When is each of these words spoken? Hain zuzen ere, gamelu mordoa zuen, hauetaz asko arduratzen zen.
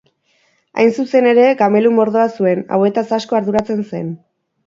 Hain 0.83 0.93
zuzen 1.01 1.27
ere, 1.31 1.43
gamelu 1.59 1.91
mordoa 1.99 2.25
zuen, 2.39 2.65
hauetaz 2.79 3.05
asko 3.21 3.39
arduratzen 3.41 3.87
zen. 3.93 4.11